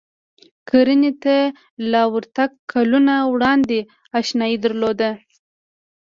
کرنې 0.69 1.11
ته 1.23 1.35
له 1.91 2.01
ورتګ 2.13 2.49
کلونه 2.71 3.13
وړاندې 3.33 3.79
اشنايي 4.19 4.57
درلوده. 4.63 5.11